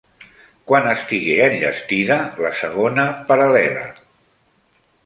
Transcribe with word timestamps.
Quan 0.71 0.87
estigué 0.93 1.35
enllestida 1.49 2.17
la 2.47 2.53
segona 2.63 3.07
paral·lela? 3.31 3.89